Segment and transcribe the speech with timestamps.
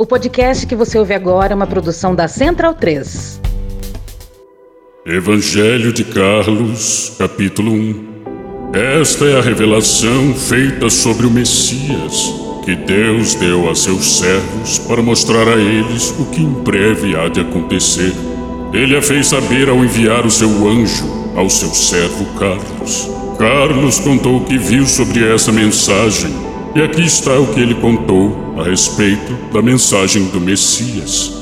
[0.00, 3.40] O podcast que você ouve agora é uma produção da Central 3.
[5.04, 8.08] Evangelho de Carlos, capítulo 1.
[9.00, 12.32] Esta é a revelação feita sobre o Messias,
[12.64, 17.28] que Deus deu a seus servos para mostrar a eles o que em breve há
[17.28, 18.12] de acontecer.
[18.72, 23.10] Ele a fez saber ao enviar o seu anjo ao seu servo Carlos.
[23.36, 26.30] Carlos contou o que viu sobre essa mensagem,
[26.76, 31.32] e aqui está o que ele contou a respeito da mensagem do Messias.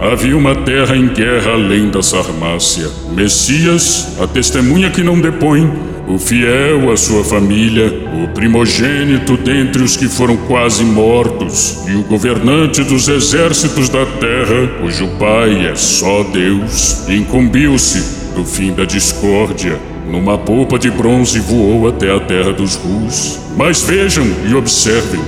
[0.00, 2.88] Havia uma terra em guerra além da Sarmácia.
[3.10, 5.70] Messias, a testemunha que não depõe,
[6.06, 7.92] o fiel à sua família,
[8.22, 14.68] o primogênito dentre os que foram quase mortos, e o governante dos exércitos da terra,
[14.80, 19.78] cujo pai é só Deus, incumbiu-se do fim da discórdia.
[20.08, 23.38] Numa polpa de bronze voou até a terra dos Rus.
[23.56, 25.20] Mas vejam e observem.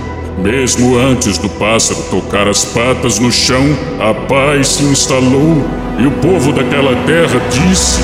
[0.42, 3.62] Mesmo antes do pássaro tocar as patas no chão,
[4.00, 5.62] a paz se instalou
[5.98, 8.01] e o povo daquela terra disse: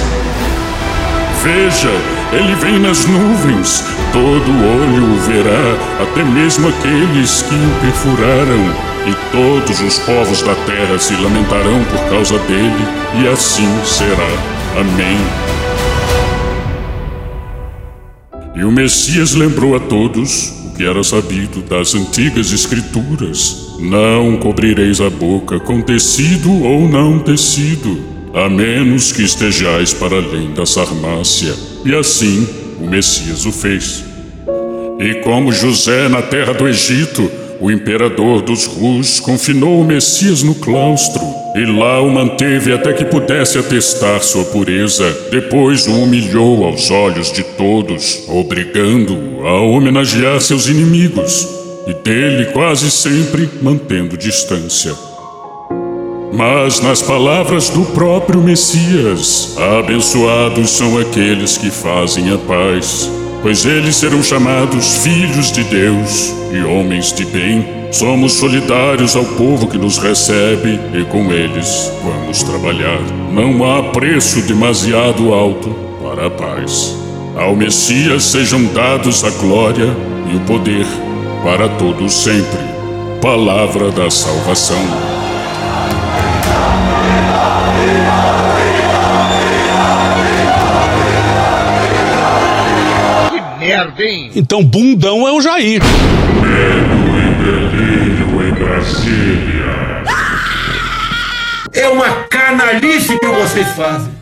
[1.43, 1.91] Veja,
[2.35, 8.87] ele vem nas nuvens, todo olho o verá, até mesmo aqueles que o perfuraram.
[9.07, 14.29] E todos os povos da terra se lamentarão por causa dele, e assim será.
[14.79, 15.19] Amém.
[18.55, 25.09] E o Messias lembrou a todos que era sabido das antigas Escrituras: Não cobrireis a
[25.09, 27.99] boca com tecido ou não tecido,
[28.35, 31.55] a menos que estejais para além da Sarmácia.
[31.85, 32.47] E assim
[32.79, 34.05] o Messias o fez.
[34.99, 40.55] E como José na terra do Egito, o imperador dos Rus confinou o Messias no
[40.55, 41.23] claustro
[41.55, 45.11] e lá o manteve até que pudesse atestar sua pureza.
[45.31, 51.49] Depois o humilhou aos olhos de todos, obrigando-o a homenagear seus inimigos
[51.87, 54.95] e dele quase sempre mantendo distância.
[56.33, 63.11] Mas nas palavras do próprio Messias, abençoados são aqueles que fazem a paz,
[63.43, 67.67] pois eles serão chamados filhos de Deus e homens de bem.
[67.93, 73.01] Somos solidários ao povo que nos recebe e com eles vamos trabalhar.
[73.33, 75.71] Não há preço demasiado alto
[76.03, 76.97] para a paz.
[77.37, 79.95] Ao Messias sejam dados a glória
[80.33, 80.87] e o poder
[81.43, 82.61] para todos sempre.
[83.21, 84.83] Palavra da salvação.
[93.67, 94.31] Merda, hein?
[94.35, 95.83] Então bundão é o Jair.
[96.41, 100.05] Medo e delírio em Brasília.
[101.75, 104.15] É uma canalice que vocês fazem.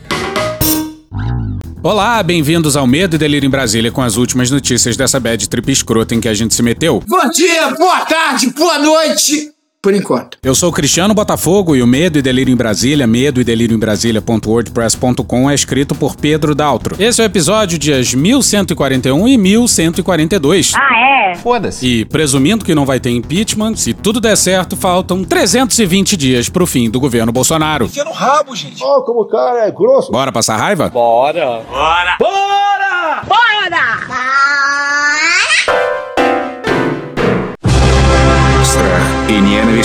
[1.83, 5.71] Olá, bem-vindos ao Medo e Delírio em Brasília com as últimas notícias dessa bad trip
[5.71, 7.03] escrota em que a gente se meteu.
[7.07, 9.54] Bom dia, boa tarde, boa noite
[9.85, 10.39] por enquanto.
[10.41, 13.79] Eu sou Cristiano Botafogo e o Medo e Delírio em Brasília, medo e delírio em
[13.79, 16.95] Brasília.wordpress.com é escrito por Pedro Daltro.
[16.97, 20.73] Esse é o episódio dias 1141 e 1142.
[20.73, 21.35] Ah, é?
[21.35, 21.85] Foda-se.
[21.85, 26.65] E presumindo que não vai ter impeachment, se tudo der certo, faltam 320 dias pro
[26.65, 27.85] fim do governo Bolsonaro.
[27.85, 28.83] Enfia no rabo, gente.
[28.83, 30.11] Ó, oh, como o cara é grosso.
[30.11, 30.89] Bora passar raiva?
[30.89, 31.61] Bora.
[31.69, 32.15] Bora.
[32.17, 33.21] Bora!
[33.23, 34.07] Bora!
[34.07, 34.44] Bora!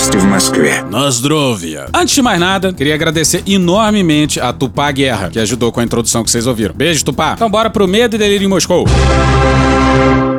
[0.00, 0.82] ненависть в Москве.
[0.90, 1.86] Nasdrovia.
[1.92, 6.24] Antes de mais nada, queria agradecer enormemente a Tupá Guerra, que ajudou com a introdução
[6.24, 6.74] que vocês ouviram.
[6.74, 7.32] Beijo, Tupá.
[7.34, 8.86] Então bora pro Medo e Delírio em Moscou.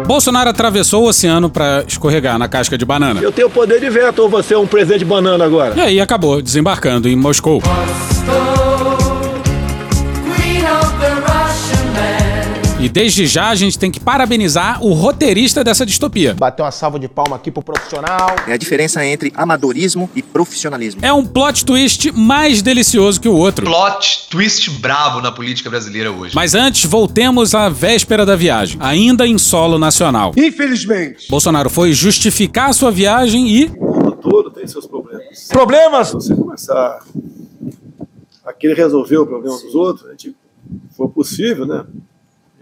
[0.05, 3.21] Bolsonaro atravessou o oceano pra escorregar na casca de banana.
[3.21, 5.75] Eu tenho poder de veto ou você é um presente de banana agora?
[5.75, 7.61] E aí acabou desembarcando em Moscou.
[12.82, 16.34] E desde já a gente tem que parabenizar o roteirista dessa distopia.
[16.34, 18.34] Bater uma salva de palma aqui pro profissional.
[18.44, 21.00] É a diferença entre amadorismo e profissionalismo.
[21.00, 23.66] É um plot twist mais delicioso que o outro.
[23.66, 26.34] Plot twist brabo na política brasileira hoje.
[26.34, 30.32] Mas antes, voltemos à véspera da viagem, ainda em solo nacional.
[30.36, 31.28] Infelizmente.
[31.30, 35.46] Bolsonaro foi justificar sua viagem e O mundo todo tem seus problemas.
[35.48, 36.08] Problemas?
[36.08, 36.98] Se você começar
[38.44, 40.34] a querer resolver o problema dos outros, né, tipo,
[40.96, 41.84] for possível, né?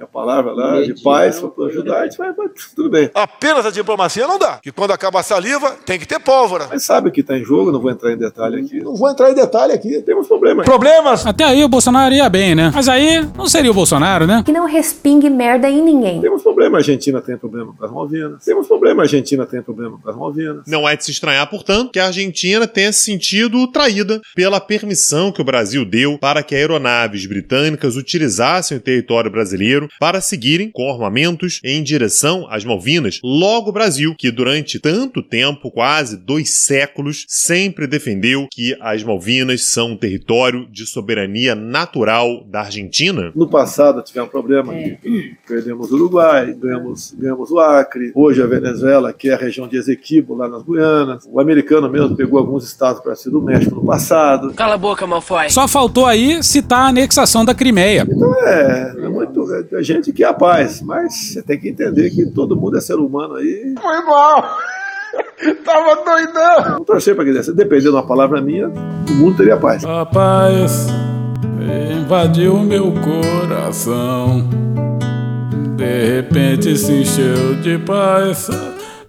[0.01, 3.11] E a palavra lá de paz, para ajudar, a gente vai, vai, tudo bem.
[3.13, 4.59] Apenas a diplomacia não dá.
[4.63, 6.69] Que quando acaba a saliva, tem que ter pólvora.
[6.71, 8.81] Mas sabe o que está em jogo, não vou entrar em detalhe aqui.
[8.81, 10.65] Não vou entrar em detalhe aqui, temos problemas.
[10.65, 11.27] Problemas?
[11.27, 12.73] até aí o Bolsonaro ia bem, né?
[12.75, 14.43] Mas aí não seria o Bolsonaro, né?
[14.43, 16.19] Que não respingue merda em ninguém.
[16.23, 18.43] Temos problema, a Argentina tem problema com as Malvinas.
[18.43, 20.63] Temos problema, a Argentina tem problema com as Malvinas.
[20.67, 25.31] Não é de se estranhar, portanto, que a Argentina tenha se sentido traída pela permissão
[25.31, 30.91] que o Brasil deu para que aeronaves britânicas utilizassem o território brasileiro para seguirem com
[30.91, 37.25] armamentos em direção às Malvinas, logo o Brasil, que durante tanto tempo, quase dois séculos,
[37.29, 43.33] sempre defendeu que as Malvinas são um território de soberania natural da Argentina?
[43.35, 44.99] No passado tivemos um problema, é.
[45.47, 49.77] perdemos o Uruguai, ganhamos, ganhamos o Acre, hoje a Venezuela, que é a região de
[49.77, 53.85] Esequibo, lá nas Guianas, o americano mesmo pegou alguns estados para ser do México no
[53.85, 54.53] passado.
[54.55, 55.51] Cala a boca, Malfoy.
[55.51, 58.07] Só faltou aí citar a anexação da Crimeia.
[58.09, 62.11] Então é, é muito é gente que é a paz, mas você tem que entender
[62.11, 63.75] que todo mundo é ser humano aí.
[63.81, 64.57] Foi mal.
[65.65, 66.63] Tava doidão.
[66.73, 67.53] Vamos torcer para que desse.
[67.53, 69.85] Dependendo de uma palavra minha, o mundo teria paz.
[69.85, 70.89] A paz
[72.11, 74.49] invadiu meu coração.
[75.77, 78.49] De repente se encheu de paz.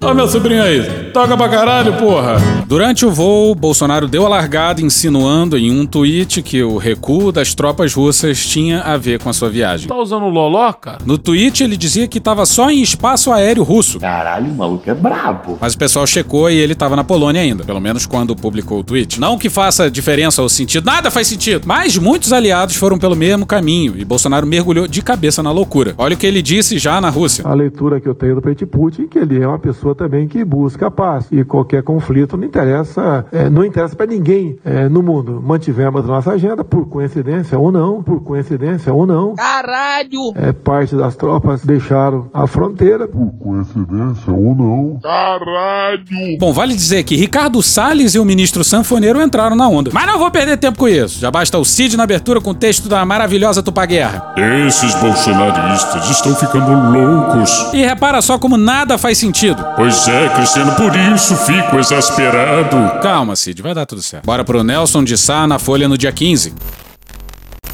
[0.03, 2.38] Ó, meu sobrinho aí, toca pra caralho, porra!
[2.65, 7.53] Durante o voo, Bolsonaro deu a largada insinuando em um tweet que o recuo das
[7.53, 9.88] tropas russas tinha a ver com a sua viagem.
[9.88, 10.98] Tá usando o loló, cara?
[11.06, 14.00] No tweet, ele dizia que tava só em espaço aéreo russo.
[14.00, 15.59] Caralho, o maluco é brabo.
[15.62, 18.83] Mas o pessoal checou e ele tava na Polônia ainda, pelo menos quando publicou o
[18.83, 19.19] tweet.
[19.19, 23.45] Não que faça diferença ou sentido, nada faz sentido, mas muitos aliados foram pelo mesmo
[23.45, 25.94] caminho e Bolsonaro mergulhou de cabeça na loucura.
[25.95, 27.44] Olha o que ele disse já na Rússia.
[27.45, 29.96] A leitura que eu tenho do presidente Putin é que ele é uma pessoa pessoa
[29.96, 31.28] também que busca a paz.
[31.32, 35.42] E qualquer conflito não interessa, é, não interessa para ninguém é, no mundo.
[35.44, 39.36] Mantivemos a nossa agenda, por coincidência ou não, por coincidência ou não.
[39.36, 40.34] Caralho!
[40.36, 43.08] É, parte das tropas deixaram a fronteira.
[43.08, 45.00] Por coincidência ou não.
[45.02, 46.38] Caralho!
[46.40, 49.92] Bom, vale dizer que Ricardo Salles e o ministro Sanfoneiro entraram na onda.
[49.94, 51.20] Mas não vou perder tempo com isso.
[51.20, 54.34] Já basta o Cid na abertura com o texto da maravilhosa Tupaguerra.
[54.68, 57.74] Esses bolsonaristas estão ficando loucos.
[57.74, 59.64] E repara só como nada faz sentido.
[59.81, 63.01] Pois é, Cristiano, por isso fico exasperado.
[63.01, 64.24] Calma, Cid, vai dar tudo certo.
[64.24, 66.54] Bora pro Nelson de Sá na Folha no dia 15.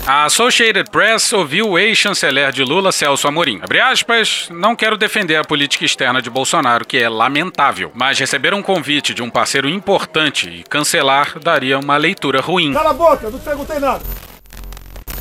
[0.06, 3.60] A Associated Press ouviu o ex-chanceler de Lula, Celso Amorim.
[3.62, 8.54] Abre aspas, não quero defender a política externa de Bolsonaro, que é lamentável, mas receber
[8.54, 12.72] um convite de um parceiro importante e cancelar daria uma leitura ruim.
[12.72, 14.02] Cala a boca, não perguntei nada.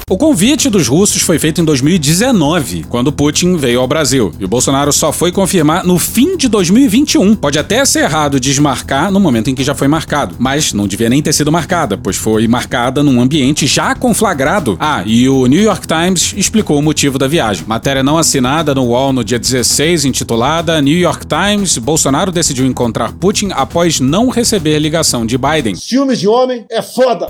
[0.08, 4.49] O convite dos russos foi feito em 2019, quando Putin veio ao Brasil, e o
[4.49, 7.35] Bolsonaro só foi confirmar no fim de 2021.
[7.35, 11.08] Pode até ser errado desmarcar no momento em que já foi marcado, mas não devia
[11.08, 14.76] nem ter sido marcada, pois foi marcada num ambiente já conflagrado.
[14.79, 17.64] Ah, e o New York Times explicou o motivo da viagem.
[17.67, 23.11] Matéria não assinada no UOL no dia 16, intitulada New York Times: Bolsonaro decidiu encontrar
[23.14, 25.75] Putin após não receber ligação de Biden.
[25.75, 27.29] Ciúmes de homem é foda.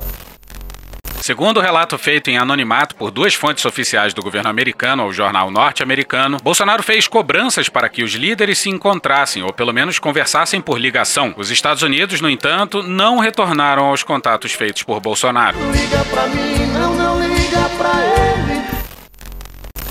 [1.27, 5.51] Segundo o relato feito em anonimato por duas fontes oficiais do governo americano ao jornal
[5.51, 10.79] norte-americano, Bolsonaro fez cobranças para que os líderes se encontrassem ou pelo menos conversassem por
[10.79, 11.35] ligação.
[11.37, 15.59] Os Estados Unidos, no entanto, não retornaram aos contatos feitos por Bolsonaro.
[15.73, 18.63] Liga pra mim, não, não liga pra ele.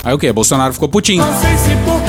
[0.06, 0.32] Aí o que?
[0.32, 1.26] Bolsonaro ficou putinho.
[1.26, 2.00] Não sei se por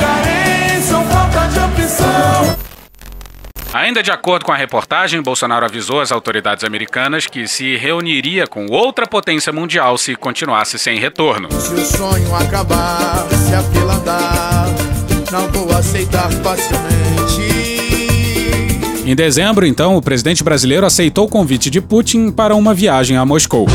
[3.73, 8.65] Ainda de acordo com a reportagem, Bolsonaro avisou as autoridades americanas que se reuniria com
[8.67, 11.51] outra potência mundial se continuasse sem retorno.
[11.51, 14.65] Se o sonho acabar, se a fila andar,
[15.31, 17.07] não vou aceitar facilmente.
[19.05, 23.25] Em dezembro, então, o presidente brasileiro aceitou o convite de Putin para uma viagem a
[23.25, 23.65] Moscou.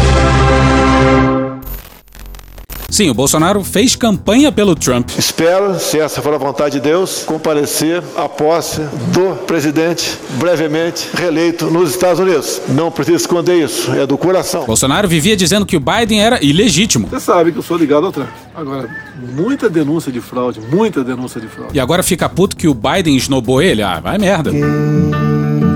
[2.92, 5.08] Sim, o Bolsonaro fez campanha pelo Trump.
[5.16, 8.82] Espero, se essa for a vontade de Deus, comparecer à posse
[9.14, 12.60] do presidente brevemente reeleito nos Estados Unidos.
[12.68, 14.66] Não precisa esconder isso, é do coração.
[14.66, 17.08] Bolsonaro vivia dizendo que o Biden era ilegítimo.
[17.08, 18.28] Você sabe que eu sou ligado ao Trump.
[18.54, 18.86] Agora,
[19.34, 21.74] muita denúncia de fraude, muita denúncia de fraude.
[21.74, 23.82] E agora fica puto que o Biden esnobou ele?
[23.82, 24.50] Ah, vai merda.
[24.50, 24.60] Quem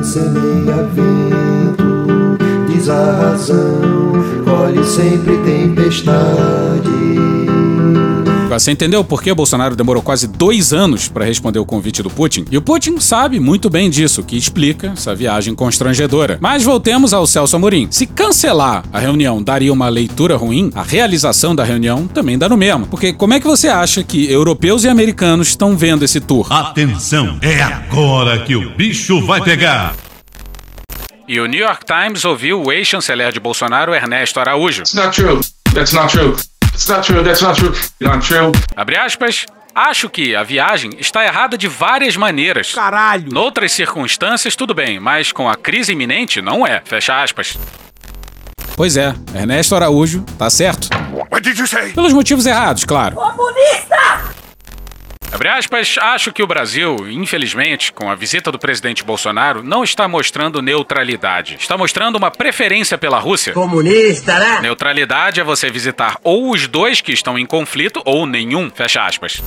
[0.04, 2.36] semeia vento,
[2.68, 3.80] diz a razão,
[4.44, 6.75] colhe sempre tempestade.
[8.58, 12.46] Você entendeu por que Bolsonaro demorou quase dois anos para responder o convite do Putin?
[12.50, 16.38] E o Putin sabe muito bem disso, que explica essa viagem constrangedora.
[16.40, 17.88] Mas voltemos ao Celso Amorim.
[17.90, 22.56] Se cancelar a reunião daria uma leitura ruim, a realização da reunião também dá no
[22.56, 22.86] mesmo.
[22.86, 26.50] Porque como é que você acha que europeus e americanos estão vendo esse tour?
[26.50, 29.94] Atenção, é agora que o bicho vai pegar.
[31.28, 34.82] E o New York Times ouviu o ex-chanceler de Bolsonaro, Ernesto Araújo.
[34.82, 35.40] It's not true.
[35.74, 36.36] That's not true.
[36.76, 37.24] It's not true.
[37.24, 37.72] That's not true.
[38.02, 38.52] Not true.
[38.76, 39.46] Abre aspas.
[39.74, 42.72] Acho que a viagem está errada de várias maneiras.
[42.72, 43.32] Caralho!
[43.32, 46.82] Noutras circunstâncias, tudo bem, mas com a crise iminente, não é.
[46.84, 47.58] Fecha aspas.
[48.74, 50.88] Pois é, Ernesto Araújo tá certo.
[51.30, 51.92] What did you say?
[51.92, 53.16] Pelos motivos errados, claro.
[53.16, 54.34] Comunista!
[55.32, 60.08] Abre aspas, acho que o Brasil, infelizmente, com a visita do presidente Bolsonaro, não está
[60.08, 61.56] mostrando neutralidade.
[61.58, 63.52] Está mostrando uma preferência pela Rússia.
[63.52, 64.60] Comunista, né?
[64.62, 68.70] Neutralidade é você visitar ou os dois que estão em conflito ou nenhum.
[68.70, 69.42] Fecha aspas.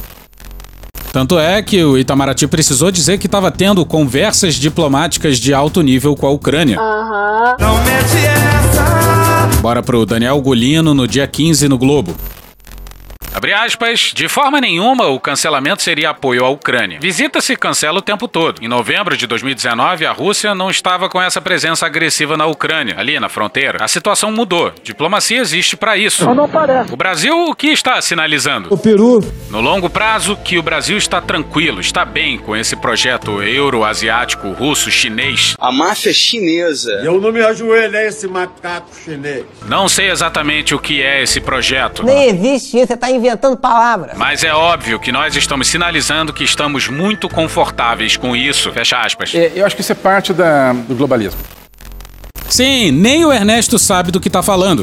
[1.11, 6.15] Tanto é que o Itamaraty precisou dizer que estava tendo conversas diplomáticas de alto nível
[6.15, 6.79] com a Ucrânia.
[6.79, 7.55] Aham.
[7.59, 9.59] Não mete essa.
[9.59, 12.15] Bora pro Daniel Golino no dia 15 no Globo.
[13.39, 16.99] Abre aspas, de forma nenhuma o cancelamento seria apoio à Ucrânia.
[17.01, 18.61] Visita se cancela o tempo todo.
[18.61, 23.17] Em novembro de 2019, a Rússia não estava com essa presença agressiva na Ucrânia, ali
[23.17, 23.81] na fronteira.
[23.81, 24.73] A situação mudou.
[24.83, 26.25] Diplomacia existe para isso.
[26.25, 26.91] Não, não parece.
[26.91, 28.73] O Brasil o que está sinalizando?
[28.73, 29.23] O Peru.
[29.49, 34.91] No longo prazo, que o Brasil está tranquilo, está bem com esse projeto euro-asiático, russo,
[34.91, 35.55] chinês.
[35.57, 36.91] A máfia chinesa.
[37.05, 39.45] Eu não me ajoelhei a esse macaco chinês.
[39.65, 42.03] Não sei exatamente o que é esse projeto.
[42.03, 44.17] Nem existe isso, você tá inventando palavras.
[44.17, 48.71] Mas é óbvio que nós estamos sinalizando que estamos muito confortáveis com isso.
[48.71, 49.33] Fecha aspas.
[49.33, 51.39] É, eu acho que isso é parte da, do globalismo.
[52.49, 54.81] Sim, nem o Ernesto sabe do que tá falando.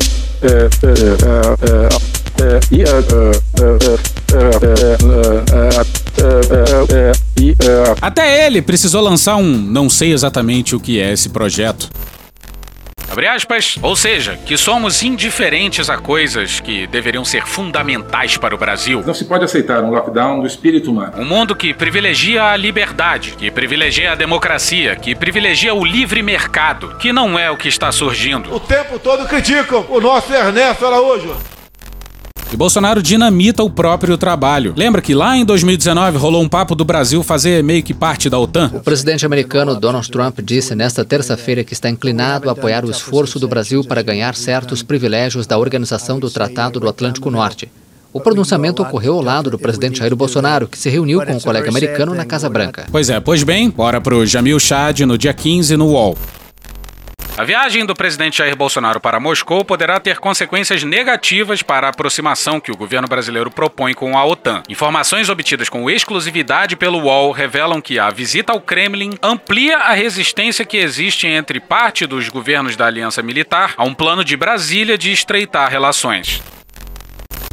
[8.00, 11.91] Até ele precisou lançar um não sei exatamente o que é esse projeto.
[13.16, 18.58] Abre aspas, ou seja, que somos indiferentes a coisas que deveriam ser fundamentais para o
[18.58, 19.02] Brasil.
[19.06, 21.14] Não se pode aceitar um lockdown do espírito humano.
[21.16, 26.94] Um mundo que privilegia a liberdade, que privilegia a democracia, que privilegia o livre mercado,
[26.99, 28.54] que não é o que está surgindo.
[28.54, 31.55] O tempo todo criticam o nosso Ernesto Araújo.
[32.53, 34.73] E Bolsonaro dinamita o próprio trabalho.
[34.76, 38.38] Lembra que lá em 2019 rolou um papo do Brasil fazer meio que parte da
[38.38, 38.71] OTAN?
[38.73, 43.41] O presidente americano Donald Trump disse nesta terça-feira que está inclinado a apoiar o esforço
[43.41, 47.69] do Brasil para ganhar certos privilégios da Organização do Tratado do Atlântico Norte.
[48.12, 51.69] O pronunciamento ocorreu ao lado do presidente Jair Bolsonaro, que se reuniu com o colega
[51.69, 52.87] americano na Casa Branca.
[52.91, 56.17] Pois é, pois bem, bora pro Jamil Chad no dia 15 no UOL.
[57.38, 62.59] A viagem do presidente Jair Bolsonaro para Moscou poderá ter consequências negativas para a aproximação
[62.59, 64.62] que o governo brasileiro propõe com a OTAN.
[64.71, 70.64] Informações obtidas com exclusividade pelo UOL revelam que a visita ao Kremlin amplia a resistência
[70.64, 75.12] que existe entre parte dos governos da aliança militar a um plano de Brasília de
[75.12, 76.43] estreitar relações.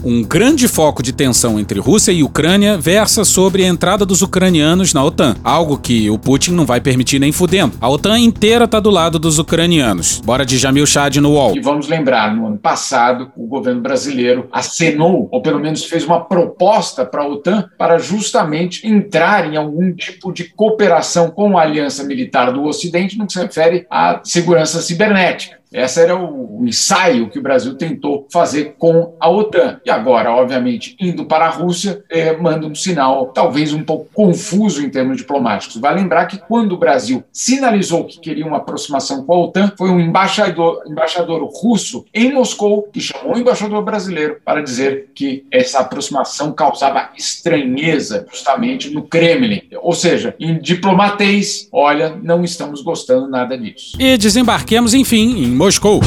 [0.05, 4.93] Um grande foco de tensão entre Rússia e Ucrânia versa sobre a entrada dos ucranianos
[4.93, 7.77] na OTAN, algo que o Putin não vai permitir nem fudendo.
[7.79, 10.19] A OTAN inteira tá do lado dos ucranianos.
[10.19, 11.55] Bora de Jamil Chad no UOL.
[11.55, 16.19] E vamos lembrar, no ano passado, o governo brasileiro acenou, ou pelo menos fez uma
[16.19, 22.03] proposta para a OTAN para justamente entrar em algum tipo de cooperação com a aliança
[22.03, 25.62] militar do Ocidente no que se refere à segurança cibernética.
[25.73, 29.81] Esse era o, ensaio que o Brasil tentou fazer com a OTAN.
[29.85, 34.81] E agora, obviamente, indo para a Rússia, eh, manda um sinal talvez um pouco confuso
[34.81, 35.77] em termos diplomáticos.
[35.77, 39.89] Vai lembrar que quando o Brasil sinalizou que queria uma aproximação com a OTAN, foi
[39.89, 45.79] um embaixador, embaixador russo em Moscou que chamou o embaixador brasileiro para dizer que essa
[45.79, 49.63] aproximação causava estranheza justamente no Kremlin.
[49.81, 53.97] Ou seja, em diplomatês, olha, não estamos gostando nada disso.
[53.99, 56.01] E desembarquemos, enfim, em Moscou.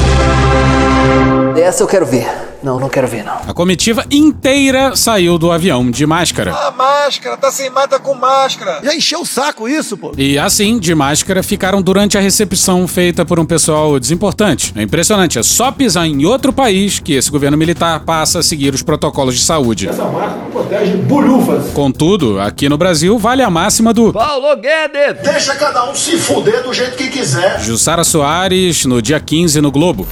[1.59, 2.46] Essa eu quero ver.
[2.67, 3.37] Não, não quero ver, não.
[3.47, 6.53] A comitiva inteira saiu do avião de máscara.
[6.53, 8.81] A máscara, tá sem mata com máscara.
[8.83, 10.11] Já encheu o saco isso, pô.
[10.17, 14.73] E assim, de máscara, ficaram durante a recepção feita por um pessoal desimportante.
[14.75, 18.73] É impressionante, é só pisar em outro país que esse governo militar passa a seguir
[18.73, 19.87] os protocolos de saúde.
[19.87, 21.71] Essa máscara protege bolhufas.
[21.71, 25.21] Contudo, aqui no Brasil vale a máxima do Paulo Guedes!
[25.23, 27.61] Deixa cada um se fuder do jeito que quiser.
[27.61, 30.05] Jussara Soares no dia 15 no Globo.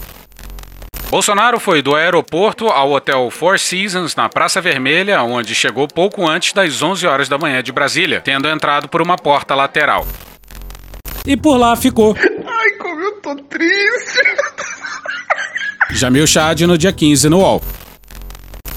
[1.16, 6.52] Bolsonaro foi do aeroporto ao hotel Four Seasons na Praça Vermelha, onde chegou pouco antes
[6.52, 10.06] das 11 horas da manhã de Brasília, tendo entrado por uma porta lateral.
[11.26, 12.18] E por lá ficou.
[12.20, 14.20] Ai, como eu tô triste.
[15.92, 17.64] Jamil Chad no dia 15 no UOL.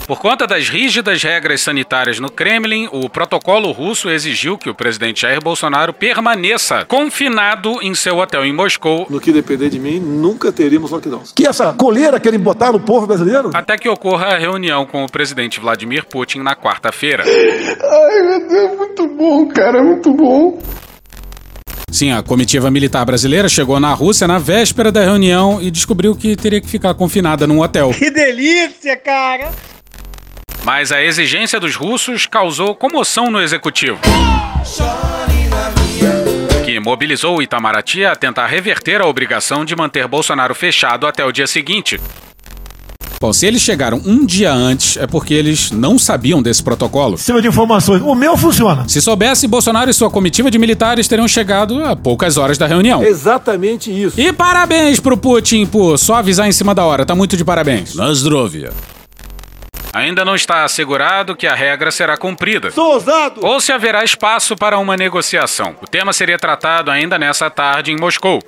[0.08, 5.20] Por conta das rígidas regras sanitárias no Kremlin, o protocolo russo exigiu que o presidente
[5.20, 9.06] Jair Bolsonaro permaneça confinado em seu hotel em Moscou.
[9.10, 11.24] No que depender de mim, nunca teríamos lockdown.
[11.36, 13.50] Que essa coleira querem botar no povo brasileiro?
[13.52, 17.24] Até que ocorra a reunião com o presidente Vladimir Putin na quarta-feira.
[17.24, 20.58] Ai, meu Deus, muito bom, cara, muito bom.
[21.90, 26.34] Sim, a comitiva militar brasileira chegou na Rússia na véspera da reunião e descobriu que
[26.34, 27.90] teria que ficar confinada num hotel.
[27.90, 29.50] Que delícia, cara!
[30.64, 33.98] Mas a exigência dos russos causou comoção no executivo.
[36.64, 41.32] Que mobilizou o Itamaraty a tentar reverter a obrigação de manter Bolsonaro fechado até o
[41.32, 41.98] dia seguinte.
[43.20, 47.18] Bom, se eles chegaram um dia antes, é porque eles não sabiam desse protocolo.
[47.18, 48.00] Sistema de informações.
[48.00, 48.88] O meu funciona.
[48.88, 53.02] Se soubesse, Bolsonaro e sua comitiva de militares teriam chegado a poucas horas da reunião.
[53.02, 54.20] Exatamente isso.
[54.20, 57.04] E parabéns pro Putin por só avisar em cima da hora.
[57.04, 57.96] Tá muito de parabéns.
[57.96, 58.70] Nasdrovia.
[59.98, 62.70] Ainda não está assegurado que a regra será cumprida.
[62.70, 63.44] Sou ousado!
[63.44, 65.74] Ou se haverá espaço para uma negociação.
[65.82, 68.40] O tema seria tratado ainda nessa tarde em Moscou.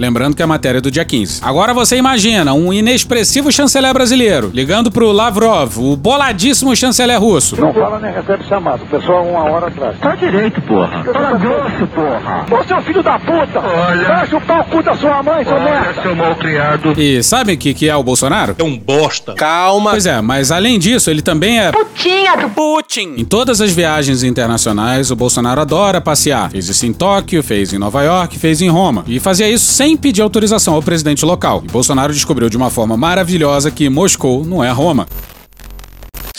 [0.00, 1.42] Lembrando que a matéria é do dia 15.
[1.44, 7.60] Agora você imagina um inexpressivo chanceler brasileiro ligando pro Lavrov, o boladíssimo chanceler russo.
[7.60, 8.82] Não fala nem recebe chamado.
[8.82, 9.98] O pessoal uma hora atrás.
[9.98, 11.04] Tá direito, porra.
[11.04, 12.46] Fala grosso, porra.
[12.50, 13.60] Ô, seu filho da puta!
[13.60, 14.08] Olha.
[14.08, 16.02] Vai chupar o cu da sua mãe, seu merda!
[16.02, 16.98] seu mal criado.
[16.98, 18.56] E sabe o que, que é o Bolsonaro?
[18.58, 19.34] É um bosta.
[19.34, 19.90] Calma.
[19.90, 21.72] Pois é, mas além disso, ele também é.
[21.72, 23.16] Putinha do Putin!
[23.18, 26.50] Em todas as viagens internacionais, o Bolsonaro adora passear.
[26.50, 29.04] Fez isso em Tóquio, fez em Nova York, fez em Roma.
[29.06, 31.62] E fazia isso sem pedir autorização ao presidente local.
[31.64, 35.06] E Bolsonaro descobriu de uma forma maravilhosa que Moscou não é Roma.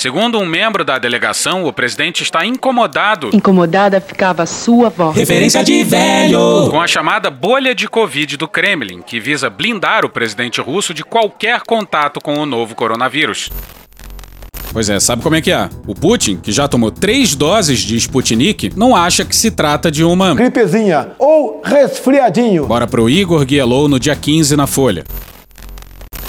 [0.01, 5.15] Segundo um membro da delegação, o presidente está incomodado Incomodada ficava sua voz.
[5.15, 6.72] Referência de velho!
[6.72, 11.03] Com a chamada bolha de Covid do Kremlin, que visa blindar o presidente russo de
[11.03, 13.51] qualquer contato com o novo coronavírus.
[14.72, 15.70] Pois é, sabe como é que é?
[15.86, 20.04] O Putin, que já tomou três doses de Sputnik, não acha que se trata de
[20.04, 20.34] uma.
[20.34, 22.66] Gripezinha ou resfriadinho.
[22.66, 25.04] Bora pro Igor Guielou no dia 15 na Folha.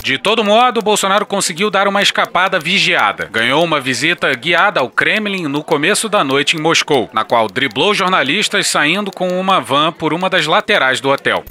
[0.02, 3.28] De todo modo, Bolsonaro conseguiu dar uma escapada vigiada.
[3.30, 7.94] Ganhou uma visita guiada ao Kremlin no começo da noite em Moscou, na qual driblou
[7.94, 11.44] jornalistas saindo com uma van por uma das laterais do hotel.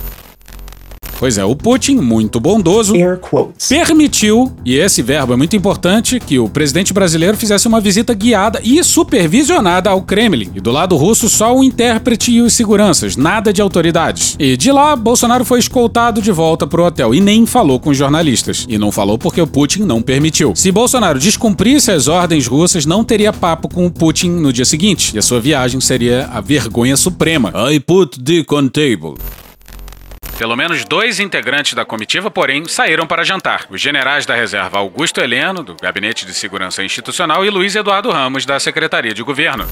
[1.22, 2.96] Pois é, o Putin, muito bondoso,
[3.70, 8.60] permitiu, e esse verbo é muito importante, que o presidente brasileiro fizesse uma visita guiada
[8.64, 10.50] e supervisionada ao Kremlin.
[10.56, 14.36] E do lado russo, só o intérprete e os seguranças, nada de autoridades.
[14.40, 17.98] E de lá, Bolsonaro foi escoltado de volta pro hotel e nem falou com os
[17.98, 18.66] jornalistas.
[18.68, 20.54] E não falou porque o Putin não permitiu.
[20.56, 25.16] Se Bolsonaro descumprisse as ordens russas, não teria papo com o Putin no dia seguinte.
[25.16, 27.54] E a sua viagem seria a vergonha suprema.
[27.72, 29.20] I put dick on table.
[30.42, 33.68] Pelo menos dois integrantes da comitiva, porém, saíram para jantar.
[33.70, 38.44] Os generais da reserva Augusto Heleno, do Gabinete de Segurança Institucional, e Luiz Eduardo Ramos,
[38.44, 39.68] da Secretaria de Governo.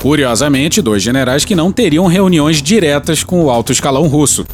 [0.00, 4.44] Curiosamente, dois generais que não teriam reuniões diretas com o alto escalão russo.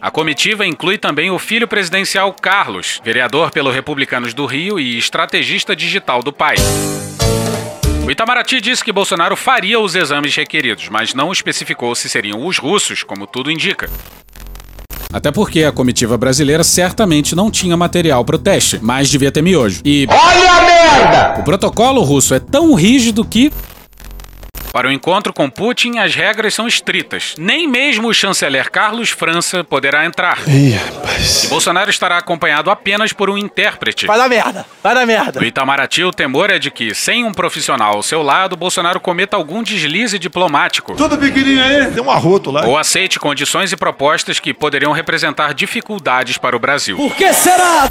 [0.00, 5.76] A comitiva inclui também o filho presidencial Carlos, vereador pelo Republicanos do Rio e estrategista
[5.76, 6.56] digital do pai.
[8.06, 12.58] O Itamaraty disse que Bolsonaro faria os exames requeridos, mas não especificou se seriam os
[12.58, 13.88] russos, como tudo indica.
[15.10, 19.40] Até porque a comitiva brasileira certamente não tinha material para o teste, mas devia ter
[19.40, 19.80] miojo.
[19.86, 20.06] E.
[20.10, 21.40] Olha a merda!
[21.40, 23.50] O protocolo russo é tão rígido que.
[24.74, 27.36] Para o encontro com Putin, as regras são estritas.
[27.38, 30.38] Nem mesmo o chanceler Carlos França poderá entrar.
[30.48, 31.44] Ih, rapaz.
[31.44, 34.04] E Bolsonaro estará acompanhado apenas por um intérprete.
[34.04, 34.66] Vai dar merda!
[34.82, 35.38] Vai dar merda!
[35.38, 39.36] No Itamaraty, o temor é de que, sem um profissional ao seu lado, Bolsonaro cometa
[39.36, 40.96] algum deslize diplomático.
[40.96, 41.92] Tudo pequenininho aí?
[41.92, 42.66] Tem um arroto lá.
[42.66, 46.96] Ou aceite condições e propostas que poderiam representar dificuldades para o Brasil.
[46.96, 47.88] Por que será?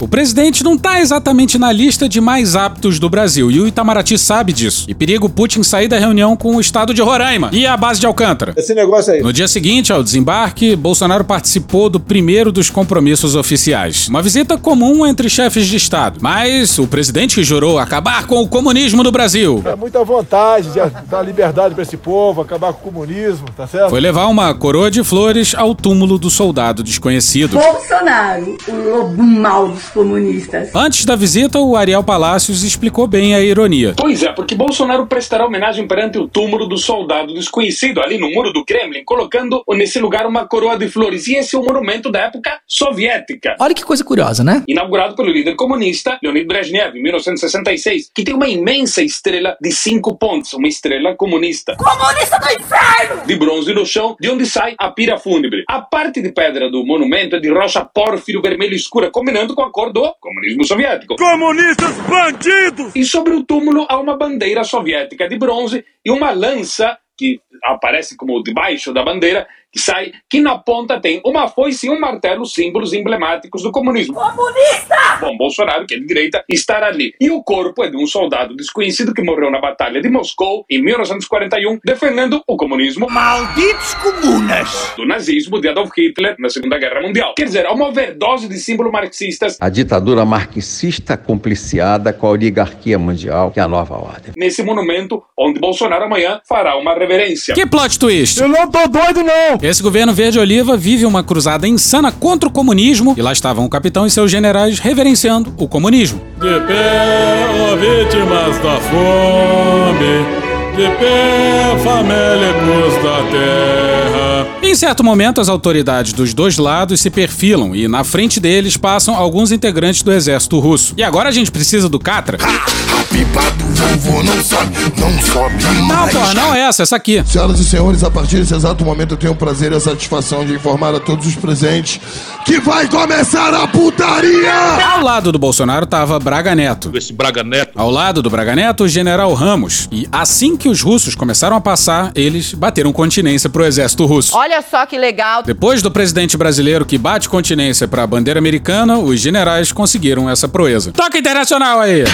[0.00, 4.16] O presidente não tá exatamente na lista de mais aptos do Brasil, e o Itamaraty
[4.16, 4.86] sabe disso.
[4.88, 8.06] E perigo Putin sair da reunião com o estado de Roraima e a base de
[8.06, 8.54] Alcântara.
[8.56, 9.20] Esse negócio aí.
[9.20, 14.08] No dia seguinte ao desembarque, Bolsonaro participou do primeiro dos compromissos oficiais.
[14.08, 16.18] Uma visita comum entre chefes de Estado.
[16.22, 19.62] Mas o presidente que jurou acabar com o comunismo no Brasil.
[19.66, 23.90] É muita vontade de dar liberdade pra esse povo, acabar com o comunismo, tá certo?
[23.90, 27.58] Foi levar uma coroa de flores ao túmulo do soldado desconhecido.
[27.58, 30.74] Bolsonaro, o lobo mau dos comunistas.
[30.74, 33.94] Antes da visita, o Ariel Palácios explicou bem a ironia.
[33.96, 38.52] Pois é, porque Bolsonaro prestará homenagem perante o túmulo do soldado desconhecido ali no muro
[38.52, 41.26] do Kremlin, colocando nesse lugar uma coroa de flores.
[41.26, 43.56] E esse é um monumento da época soviética.
[43.58, 44.62] Olha que coisa curiosa, né?
[44.66, 50.16] Inaugurado pelo líder comunista Leonid Brezhnev em 1966, que tem uma imensa estrela de cinco
[50.16, 51.76] pontos, uma estrela comunista.
[51.76, 53.26] Comunista do inferno!
[53.26, 55.64] De bronze no chão, de onde sai a pira fúnebre.
[55.68, 59.70] A parte de pedra do monumento é de rocha pórfiro vermelho escura, combinando com a
[59.70, 61.16] cor do comunismo soviético.
[61.16, 62.94] Comunistas bandidos!
[62.94, 68.16] E sobre o túmulo há uma bandeira soviética de bronze e uma lança que aparece
[68.16, 72.44] como debaixo da bandeira, que sai, que na ponta tem uma foice e um martelo,
[72.44, 74.14] símbolos emblemáticos do comunismo.
[74.14, 74.96] Comunista!
[75.20, 77.14] Bom, Bolsonaro, que é de direita, estará ali.
[77.20, 80.82] E o corpo é de um soldado desconhecido que morreu na Batalha de Moscou em
[80.82, 83.08] 1941, defendendo o comunismo.
[83.08, 84.92] Malditos comunas!
[84.96, 87.34] Do nazismo de Adolf Hitler na Segunda Guerra Mundial.
[87.36, 92.98] Quer dizer, há uma overdose de símbolos marxistas A ditadura marxista compliciada com a oligarquia
[92.98, 94.32] mundial, que é a nova ordem.
[94.36, 97.49] nesse monumento, onde Bolsonaro amanhã fará uma reverência.
[97.50, 97.54] Rússia.
[97.54, 98.40] Que plot twist?
[98.40, 99.58] Eu não tô doido, não!
[99.62, 104.06] Esse governo verde-oliva vive uma cruzada insana contra o comunismo e lá estavam o capitão
[104.06, 106.20] e seus generais reverenciando o comunismo.
[106.40, 110.49] De pé, ó vítimas da fome.
[110.80, 114.46] De pé, famélicos da terra.
[114.62, 119.14] Em certo momento, as autoridades dos dois lados se perfilam e na frente deles passam
[119.14, 120.94] alguns integrantes do exército russo.
[120.96, 122.38] E agora a gente precisa do Catra?
[122.40, 127.22] A pipa do vovô não sobe, não sobe Não, porra, não é essa, essa aqui.
[127.26, 130.46] Senhoras e senhores, a partir desse exato momento eu tenho o prazer e a satisfação
[130.46, 132.00] de informar a todos os presentes
[132.44, 134.52] que vai começar a putaria!
[134.94, 136.90] Ao lado do Bolsonaro tava Braga Neto.
[136.94, 137.72] Esse Braga Neto.
[137.74, 139.88] Ao lado do Braga Neto, o general Ramos.
[139.90, 144.36] E assim que os russos começaram a passar, eles bateram continência pro exército russo.
[144.36, 145.42] Olha só que legal.
[145.42, 150.92] Depois do presidente brasileiro que bate continência pra bandeira americana, os generais conseguiram essa proeza.
[150.92, 152.04] Toca internacional aí!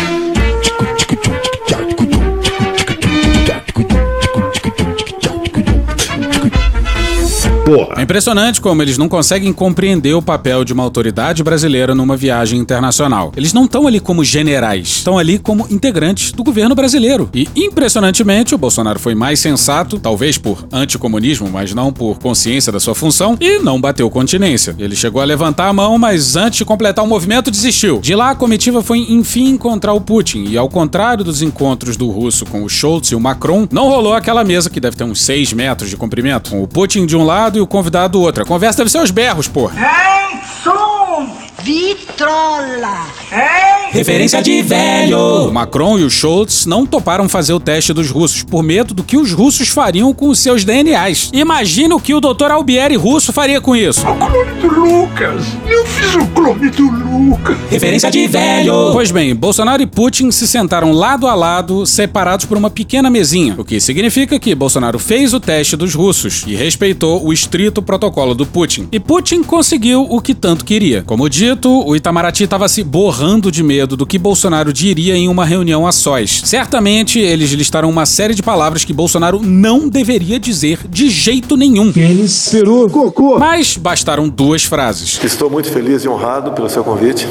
[7.67, 7.95] Porra.
[7.99, 12.61] É impressionante como eles não conseguem compreender o papel de uma autoridade brasileira numa viagem
[12.61, 13.33] internacional.
[13.37, 17.29] Eles não estão ali como generais, estão ali como integrantes do governo brasileiro.
[17.35, 22.79] E, impressionantemente, o Bolsonaro foi mais sensato, talvez por anticomunismo, mas não por consciência da
[22.79, 24.77] sua função, e não bateu continência.
[24.79, 27.99] Ele chegou a levantar a mão, mas antes de completar o movimento, desistiu.
[27.99, 32.09] De lá, a comitiva foi enfim encontrar o Putin, e ao contrário dos encontros do
[32.11, 35.21] russo com o Schultz e o Macron, não rolou aquela mesa que deve ter uns
[35.23, 38.43] 6 metros de comprimento, com o Putin de um lado e o convidado do outro.
[38.43, 39.75] A conversa deve ser os berros, porra.
[39.77, 41.46] Ei, som!
[41.63, 43.07] Vitrola!
[43.33, 43.91] Ei!
[43.93, 45.49] Referência de velho!
[45.49, 49.03] O Macron e o Schultz não toparam fazer o teste dos russos por medo do
[49.03, 51.31] que os russos fariam com os seus DNAs.
[51.33, 52.51] Imagina o que o Dr.
[52.51, 54.07] Albieri russo faria com isso.
[54.07, 55.45] O clone do Lucas!
[55.67, 57.57] Eu fiz o clone do Lucas!
[57.71, 58.93] Referência de velho!
[58.93, 63.55] Pois bem, Bolsonaro e Putin se sentaram lado a lado, separados por uma pequena mesinha,
[63.57, 68.35] o que significa que Bolsonaro fez o teste dos russos e respeitou o estrito protocolo
[68.35, 68.89] do Putin.
[68.93, 71.03] E Putin conseguiu o que tanto queria.
[71.03, 75.46] Como dito, o Itamaraty estava se borrando de medo do que Bolsonaro diria em uma
[75.46, 76.42] reunião a sós.
[76.46, 81.92] Certamente, eles listaram uma série de palavras que Bolsonaro não deveria dizer de jeito nenhum.
[81.92, 83.38] Pênis, peru, cocô.
[83.38, 85.20] Mas bastaram duas frases.
[85.24, 87.28] Estou muito feliz e honrado pelo seu convite.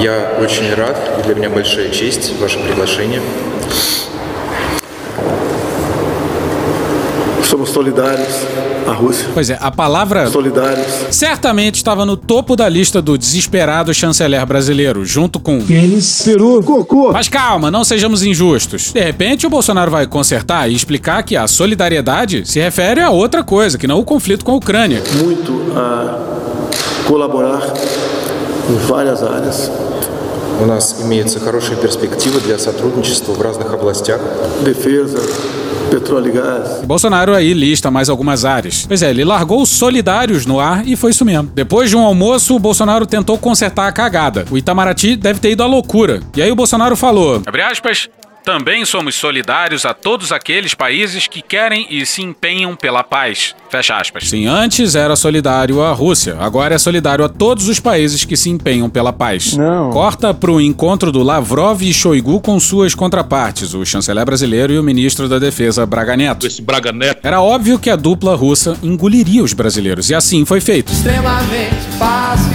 [0.00, 3.20] Я очень рад, и для меня большая честь ваше приглашение.
[7.52, 8.28] Somos solidários
[8.86, 9.26] à Rússia.
[9.32, 10.86] Pois é, a palavra Solidários.
[11.10, 15.60] certamente estava no topo da lista do desesperado chanceler brasileiro, junto com.
[15.60, 17.12] Pênis, peru, cocô.
[17.12, 18.92] Mas calma, não sejamos injustos.
[18.92, 23.42] De repente, o Bolsonaro vai consertar e explicar que a solidariedade se refere a outra
[23.42, 25.02] coisa, que não o conflito com a Ucrânia.
[25.22, 26.18] Muito a
[27.06, 27.62] colaborar
[28.68, 29.70] em várias áreas.
[30.60, 34.20] У нас имеются хорошие перспективы для сотрудничества в разных областях.
[34.64, 35.18] Defesa,
[35.93, 36.81] petróleo e gás.
[36.85, 38.85] Bolsonaro aí lista mais algumas áreas.
[38.87, 41.51] Pois é, ele largou os solidários no ar e foi isso mesmo.
[41.53, 44.45] Depois de um almoço, o Bolsonaro tentou consertar a cagada.
[44.49, 46.21] O Itamaraty deve ter ido à loucura.
[46.35, 48.09] E aí o Bolsonaro falou: Abre aspas.
[48.43, 53.55] Também somos solidários a todos aqueles países que querem e se empenham pela paz.
[53.69, 54.29] Fecha aspas.
[54.29, 58.49] Sim, antes era solidário à Rússia, agora é solidário a todos os países que se
[58.49, 59.55] empenham pela paz.
[59.55, 59.91] Não.
[59.91, 64.83] Corta pro encontro do Lavrov e Shoigu com suas contrapartes, o chanceler brasileiro e o
[64.83, 66.45] ministro da Defesa Braga Neto.
[66.45, 67.25] Esse Braga Neto.
[67.25, 70.91] Era óbvio que a dupla russa engoliria os brasileiros, e assim foi feito.
[70.91, 72.52] Extremamente fácil.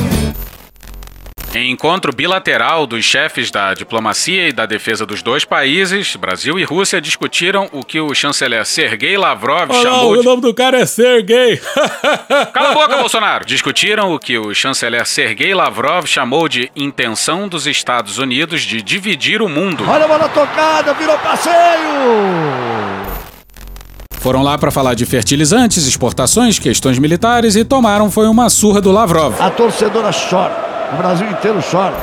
[1.54, 6.64] Em encontro bilateral dos chefes da diplomacia e da defesa dos dois países, Brasil e
[6.64, 10.24] Rússia discutiram o que o chanceler Sergei Lavrov Olha lá, chamou o de...
[10.24, 11.56] nome do cara é Sergei.
[12.52, 13.46] Cala a boca, Bolsonaro!
[13.46, 19.40] Discutiram o que o chanceler Sergei Lavrov chamou de intenção dos Estados Unidos de dividir
[19.40, 19.84] o mundo.
[19.88, 21.56] Olha a bola tocada, virou passeio!
[24.20, 28.92] Foram lá para falar de fertilizantes, exportações, questões militares e tomaram foi uma surra do
[28.92, 29.40] Lavrov.
[29.40, 30.77] A torcedora chora.
[30.92, 31.96] O Brasil inteiro chora.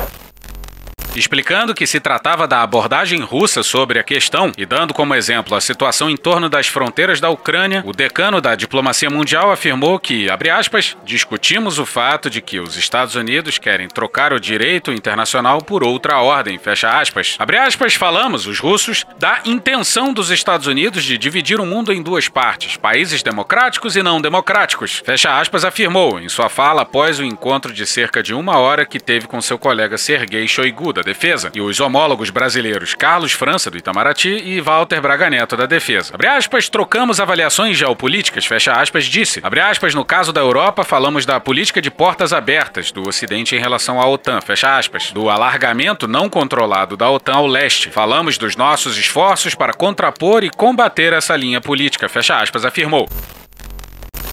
[1.16, 5.62] Explicando que se tratava da abordagem russa sobre a questão e dando como exemplo a
[5.62, 10.50] situação em torno das fronteiras da Ucrânia, o decano da diplomacia mundial afirmou que, abre
[10.50, 15.86] aspas, discutimos o fato de que os Estados Unidos querem trocar o direito internacional por
[15.86, 17.38] outra ordem, fecha aspas.
[17.40, 22.04] Abre aspas, falamos, os russos, da intenção dos Estados Unidos de dividir o mundo em
[22.04, 27.24] duas partes, países democráticos e não democráticos, fecha aspas, afirmou em sua fala após o
[27.24, 31.52] encontro de cerca de uma hora que teve com seu colega Sergei Shoigu, da Defesa,
[31.54, 36.14] e os homólogos brasileiros Carlos França, do Itamaraty, e Walter Braga Neto, da Defesa.
[36.14, 39.40] Abre aspas, trocamos avaliações geopolíticas, fecha aspas, disse.
[39.44, 43.60] Abre aspas, no caso da Europa, falamos da política de portas abertas do Ocidente em
[43.60, 47.92] relação à OTAN, fecha aspas, do alargamento não controlado da OTAN ao leste.
[47.92, 53.08] Falamos dos nossos esforços para contrapor e combater essa linha política, fecha aspas, afirmou.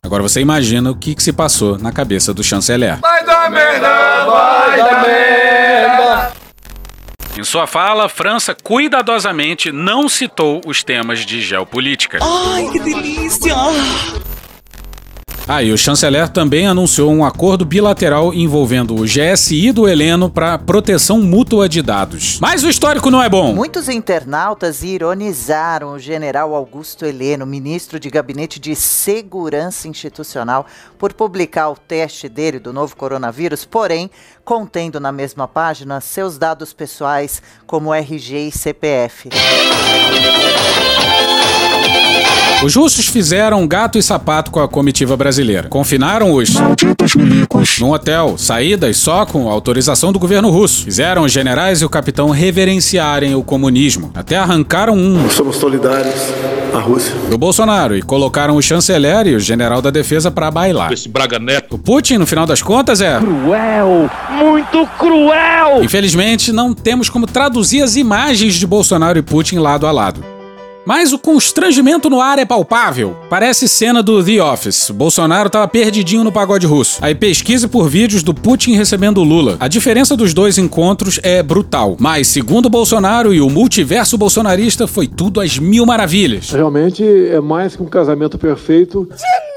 [0.04, 2.98] Agora você imagina o que, que se passou na cabeça do chanceler.
[2.98, 6.41] Vai dar merda, vai dar merda.
[7.36, 12.18] Em sua fala, França cuidadosamente não citou os temas de geopolítica.
[12.20, 13.54] Ai, que delícia.
[15.48, 20.56] Ah, e o chanceler também anunciou um acordo bilateral envolvendo o GSI do Heleno para
[20.56, 22.38] proteção mútua de dados.
[22.40, 23.52] Mas o histórico não é bom.
[23.52, 30.64] Muitos internautas ironizaram o general Augusto Heleno, ministro de Gabinete de Segurança Institucional,
[30.96, 34.08] por publicar o teste dele do novo coronavírus, porém
[34.44, 39.30] contendo na mesma página seus dados pessoais como RG e CPF.
[42.64, 45.68] Os russos fizeram gato e sapato com a comitiva brasileira.
[45.68, 46.54] Confinaram-os
[47.80, 50.84] num hotel, saídas só com autorização do governo russo.
[50.84, 54.12] Fizeram os generais e o capitão reverenciarem o comunismo.
[54.14, 55.28] Até arrancaram um.
[55.28, 56.14] Somos solidários
[56.72, 57.12] à Rússia.
[57.28, 60.92] Do Bolsonaro e colocaram o chanceler e o general da defesa para bailar.
[60.92, 61.74] Esse Braga Neto.
[61.74, 63.18] O Putin, no final das contas, é.
[63.18, 64.08] Cruel!
[64.30, 65.82] Muito cruel!
[65.82, 70.31] Infelizmente, não temos como traduzir as imagens de Bolsonaro e Putin lado a lado.
[70.84, 73.16] Mas o constrangimento no ar é palpável.
[73.30, 74.90] Parece cena do The Office.
[74.90, 76.98] Bolsonaro tava perdidinho no pagode russo.
[77.00, 79.56] Aí pesquise por vídeos do Putin recebendo o Lula.
[79.60, 81.96] A diferença dos dois encontros é brutal.
[82.00, 86.50] Mas, segundo Bolsonaro e o multiverso bolsonarista, foi tudo às mil maravilhas.
[86.50, 89.08] Realmente é mais que um casamento perfeito.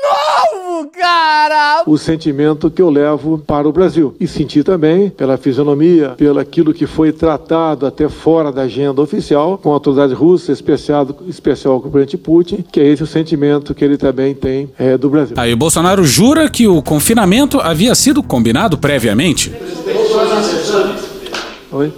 [0.04, 1.84] novo, cara!
[1.86, 4.16] O sentimento que eu levo para o Brasil.
[4.20, 9.58] E senti também, pela fisionomia, pelo aquilo que foi tratado até fora da agenda oficial,
[9.58, 13.74] com a autoridade russa, especial, especial com o presidente Putin, que é esse o sentimento
[13.74, 15.36] que ele também tem é, do Brasil.
[15.38, 19.54] Aí o Bolsonaro jura que o confinamento havia sido combinado previamente.
[21.72, 21.92] Oi?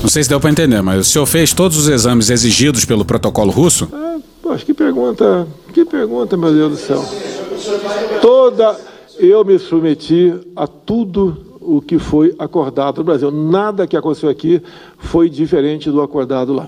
[0.00, 3.04] Não sei se deu para entender, mas o senhor fez todos os exames exigidos pelo
[3.04, 3.88] protocolo russo?
[3.92, 4.16] Ah,
[4.48, 7.04] poxa, que pergunta, que pergunta, meu Deus do céu.
[8.22, 8.74] Toda,
[9.18, 13.30] eu me submeti a tudo o que foi acordado no Brasil.
[13.30, 14.62] Nada que aconteceu aqui
[14.96, 16.66] foi diferente do acordado lá.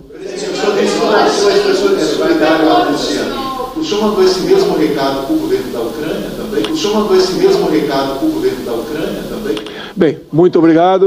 [3.74, 6.70] O senhor mandou esse mesmo recado para o governo da Ucrânia também?
[6.70, 9.56] O senhor mandou esse mesmo recado para o governo da Ucrânia também?
[9.96, 11.06] Bem, muito obrigado.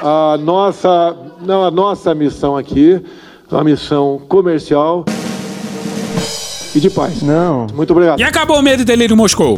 [0.00, 3.02] A nossa, não, a nossa missão aqui
[3.50, 5.04] é uma missão comercial
[6.75, 7.21] e de paz.
[7.21, 7.67] Não.
[7.73, 8.19] Muito obrigado.
[8.19, 9.57] E acabou o medo e delírio em Moscou.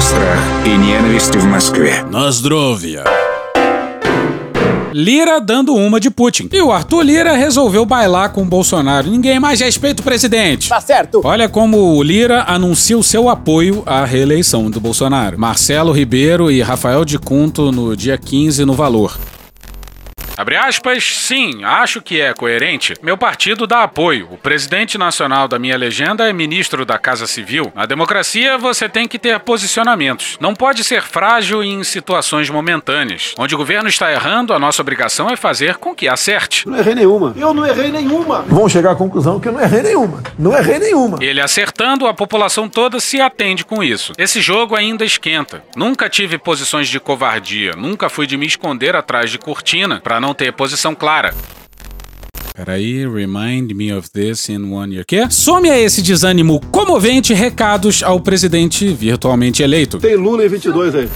[0.00, 2.04] Страх и ненависть в Москве.
[2.10, 3.04] Nozdrovia.
[4.92, 6.48] Lira dando uma de Putin.
[6.52, 9.08] E o Arthur Lira resolveu bailar com o Bolsonaro.
[9.08, 10.68] Ninguém mais respeita o presidente.
[10.68, 11.22] Tá certo.
[11.24, 15.38] Olha como o Lira anuncia o seu apoio à reeleição do Bolsonaro.
[15.38, 19.16] Marcelo Ribeiro e Rafael de Cunto no dia 15 no Valor.
[20.37, 22.93] Abre aspas, sim, acho que é coerente.
[23.01, 24.27] Meu partido dá apoio.
[24.29, 27.71] O presidente nacional da minha legenda é ministro da Casa Civil.
[27.73, 30.37] Na democracia, você tem que ter posicionamentos.
[30.39, 33.33] Não pode ser frágil em situações momentâneas.
[33.35, 36.67] Onde o governo está errando, a nossa obrigação é fazer com que acerte.
[36.67, 37.33] Não errei nenhuma.
[37.35, 38.43] Eu não errei nenhuma.
[38.43, 40.21] Vão chegar à conclusão que eu não errei nenhuma.
[40.37, 41.17] Não errei nenhuma.
[41.19, 44.13] Ele acertando, a população toda se atende com isso.
[44.19, 45.63] Esse jogo ainda esquenta.
[45.75, 47.71] Nunca tive posições de covardia.
[47.75, 51.33] Nunca fui de me esconder atrás de cortina para não ter posição clara.
[52.53, 55.05] Peraí, remind me of this in one year.
[55.05, 55.27] Quê?
[55.29, 59.99] Some a esse desânimo comovente recados ao presidente virtualmente eleito.
[59.99, 61.09] Tem Lula em 22 aí.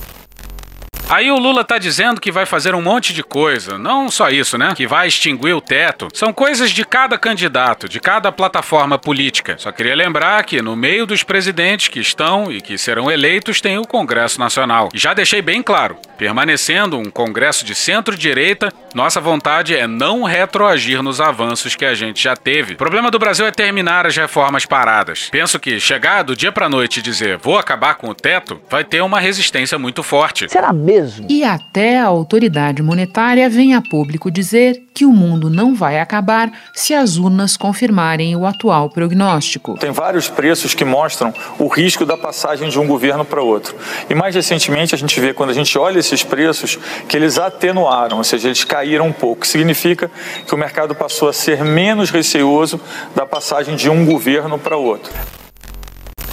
[1.11, 3.77] Aí o Lula tá dizendo que vai fazer um monte de coisa.
[3.77, 4.73] Não só isso, né?
[4.73, 6.07] Que vai extinguir o teto.
[6.13, 9.55] São coisas de cada candidato, de cada plataforma política.
[9.57, 13.77] Só queria lembrar que no meio dos presidentes que estão e que serão eleitos tem
[13.77, 14.87] o Congresso Nacional.
[14.93, 21.03] E já deixei bem claro, permanecendo um Congresso de centro-direita, nossa vontade é não retroagir
[21.03, 22.75] nos avanços que a gente já teve.
[22.75, 25.27] O problema do Brasil é terminar as reformas paradas.
[25.29, 28.85] Penso que chegar do dia pra noite e dizer vou acabar com o teto vai
[28.85, 30.47] ter uma resistência muito forte.
[30.49, 31.00] Será mesmo?
[31.29, 36.51] E até a autoridade monetária vem a público dizer que o mundo não vai acabar
[36.73, 39.77] se as urnas confirmarem o atual prognóstico.
[39.77, 43.75] Tem vários preços que mostram o risco da passagem de um governo para outro.
[44.09, 48.17] E mais recentemente a gente vê, quando a gente olha esses preços, que eles atenuaram,
[48.17, 49.47] ou seja, eles caíram um pouco.
[49.47, 50.11] Significa
[50.45, 52.79] que o mercado passou a ser menos receoso
[53.15, 55.11] da passagem de um governo para outro.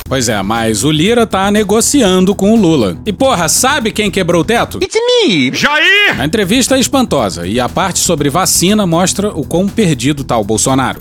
[0.09, 2.97] Pois é, mas o Lira tá negociando com o Lula.
[3.05, 4.79] E porra, sabe quem quebrou o teto?
[4.83, 5.55] It's me!
[5.55, 6.19] Jair!
[6.19, 10.45] A entrevista é espantosa e a parte sobre vacina mostra o quão perdido tá o
[10.45, 10.99] Bolsonaro.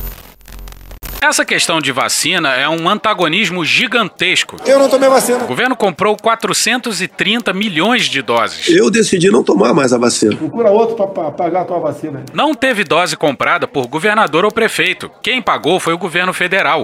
[1.22, 4.58] Essa questão de vacina é um antagonismo gigantesco.
[4.66, 5.44] Eu não tomei vacina.
[5.44, 8.70] O governo comprou 430 milhões de doses.
[8.70, 10.36] Eu decidi não tomar mais a vacina.
[10.36, 12.24] Procura outro para pagar a tua vacina.
[12.34, 15.10] Não teve dose comprada por governador ou prefeito.
[15.24, 16.84] Quem pagou foi o governo federal.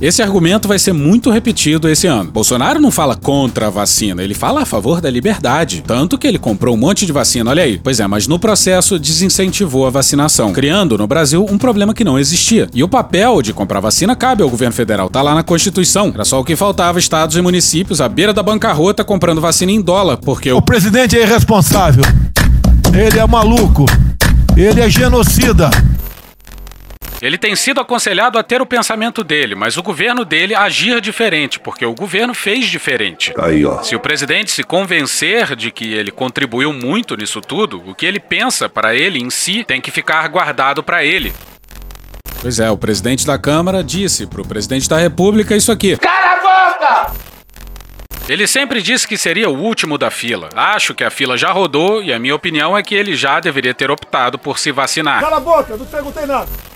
[0.00, 2.30] Esse argumento vai ser muito repetido esse ano.
[2.30, 5.84] Bolsonaro não fala contra a vacina, ele fala a favor da liberdade.
[5.86, 7.80] Tanto que ele comprou um monte de vacina, olha aí.
[7.82, 12.18] Pois é, mas no processo desincentivou a vacinação, criando no Brasil um problema que não
[12.18, 12.68] existia.
[12.74, 16.10] E o papel de comprar vacina cabe ao governo federal, tá lá na Constituição.
[16.12, 19.80] Era só o que faltava estados e municípios à beira da bancarrota comprando vacina em
[19.80, 22.04] dólar, porque o, O presidente é irresponsável.
[22.92, 23.86] Ele é maluco.
[24.56, 25.70] Ele é genocida.
[27.24, 31.58] Ele tem sido aconselhado a ter o pensamento dele, mas o governo dele agir diferente,
[31.58, 33.32] porque o governo fez diferente.
[33.38, 33.82] Aí, ó.
[33.82, 38.20] Se o presidente se convencer de que ele contribuiu muito nisso tudo, o que ele
[38.20, 41.32] pensa para ele em si tem que ficar guardado para ele.
[42.42, 45.96] Pois é, o presidente da Câmara disse pro presidente da República isso aqui.
[45.96, 47.12] Cala a boca!
[48.28, 50.50] Ele sempre disse que seria o último da fila.
[50.54, 53.72] Acho que a fila já rodou e a minha opinião é que ele já deveria
[53.72, 55.22] ter optado por se vacinar.
[55.22, 56.73] Cala a boca, não perguntei nada.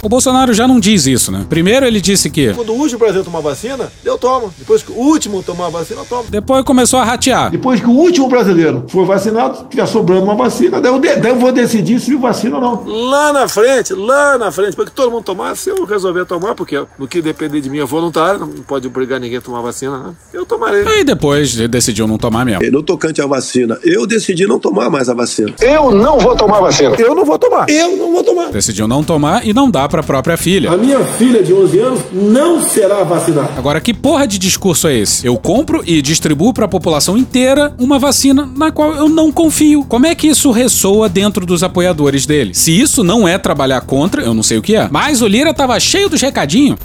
[0.00, 1.44] O Bolsonaro já não diz isso, né?
[1.48, 2.54] Primeiro ele disse que.
[2.54, 4.52] Quando o último brasileiro tomar vacina, eu tomo.
[4.56, 6.24] Depois que o último tomar vacina, eu tomo.
[6.28, 7.50] Depois começou a ratear.
[7.50, 11.32] Depois que o último brasileiro for vacinado, tiver sobrando uma vacina, daí eu, de- daí
[11.32, 12.84] eu vou decidir se vacina ou não.
[12.86, 16.80] Lá na frente, lá na frente, porque todo mundo tomar, se eu resolver tomar, porque
[16.96, 20.12] no que depender de mim é voluntário, não pode obrigar ninguém a tomar vacina, né?
[20.32, 20.86] Eu tomarei.
[20.86, 22.62] Aí depois ele decidiu não tomar mesmo.
[22.70, 25.52] No tocante à vacina, eu decidi não tomar mais a vacina.
[25.60, 26.94] Eu não vou tomar vacina.
[26.96, 27.68] Eu não vou tomar.
[27.68, 28.50] Eu não vou tomar.
[28.52, 30.70] Decidiu não tomar e não dá pra própria filha.
[30.70, 33.50] A minha filha de 11 anos não será vacinada.
[33.56, 35.26] Agora, que porra de discurso é esse?
[35.26, 39.84] Eu compro e distribuo pra população inteira uma vacina na qual eu não confio.
[39.84, 42.54] Como é que isso ressoa dentro dos apoiadores dele?
[42.54, 44.88] Se isso não é trabalhar contra, eu não sei o que é.
[44.90, 46.78] Mas o Lira tava cheio dos recadinhos.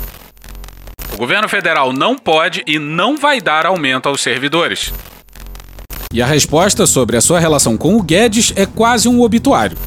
[1.13, 4.91] O governo federal não pode e não vai dar aumento aos servidores.
[6.13, 9.77] E a resposta sobre a sua relação com o Guedes é quase um obituário.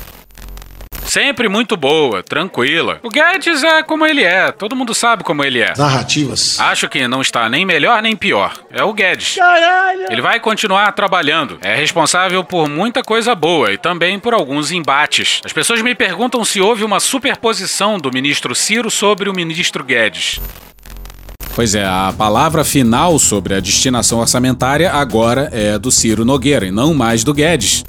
[1.07, 2.99] Sempre muito boa, tranquila.
[3.03, 5.73] O Guedes é como ele é, todo mundo sabe como ele é.
[5.79, 6.59] Narrativas.
[6.61, 8.53] Acho que não está nem melhor nem pior.
[8.71, 9.37] É o Guedes.
[9.37, 10.07] Caralho!
[10.11, 11.59] Ele vai continuar trabalhando.
[11.62, 15.40] É responsável por muita coisa boa e também por alguns embates.
[15.45, 20.40] As pessoas me perguntam se houve uma superposição do ministro Ciro sobre o ministro Guedes.
[21.55, 26.71] Pois é, a palavra final sobre a destinação orçamentária agora é do Ciro Nogueira e
[26.71, 27.83] não mais do Guedes.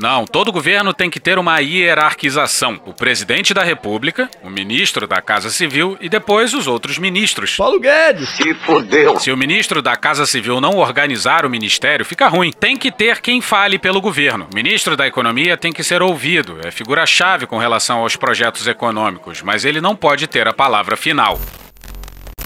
[0.00, 2.80] Não, todo governo tem que ter uma hierarquização.
[2.84, 7.56] O presidente da República, o ministro da Casa Civil e depois os outros ministros.
[7.56, 8.28] Paulo Guedes!
[8.30, 9.18] Se fodeu!
[9.18, 12.52] Se o ministro da Casa Civil não organizar o ministério, fica ruim.
[12.52, 14.48] Tem que ter quem fale pelo governo.
[14.52, 19.42] O ministro da Economia tem que ser ouvido, é figura-chave com relação aos projetos econômicos,
[19.42, 21.38] mas ele não pode ter a palavra final.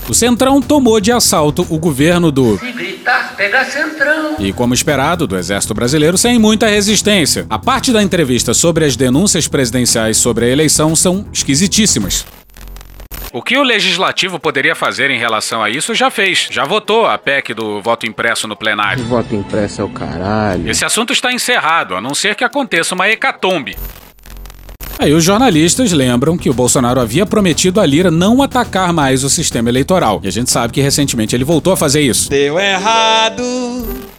[0.08, 4.36] O Centrão tomou de assalto o governo do Se gritar, pega centrão!
[4.38, 7.46] e, como esperado, do Exército Brasileiro sem muita resistência.
[7.50, 12.24] A parte da entrevista sobre as denúncias presidenciais sobre a eleição são esquisitíssimas.
[13.30, 16.48] O que o legislativo poderia fazer em relação a isso já fez.
[16.50, 19.04] Já votou a PEC do voto impresso no plenário.
[19.04, 20.70] Voto impresso é o caralho.
[20.70, 23.76] Esse assunto está encerrado, a não ser que aconteça uma hecatombe.
[24.98, 29.30] Aí os jornalistas lembram que o Bolsonaro havia prometido a Lira não atacar mais o
[29.30, 30.20] sistema eleitoral.
[30.24, 32.28] E a gente sabe que recentemente ele voltou a fazer isso.
[32.28, 34.17] Deu errado!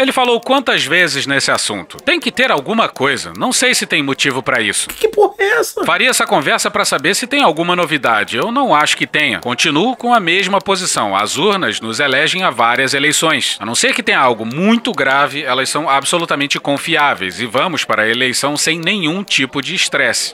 [0.00, 1.98] Ele falou quantas vezes nesse assunto?
[1.98, 3.34] Tem que ter alguma coisa.
[3.36, 4.88] Não sei se tem motivo pra isso.
[4.88, 5.84] Que porra é essa?
[5.84, 8.38] Faria essa conversa pra saber se tem alguma novidade.
[8.38, 9.40] Eu não acho que tenha.
[9.40, 11.14] Continuo com a mesma posição.
[11.14, 13.58] As urnas nos elegem a várias eleições.
[13.60, 18.04] A não ser que tenha algo muito grave, elas são absolutamente confiáveis e vamos para
[18.04, 20.32] a eleição sem nenhum tipo de estresse.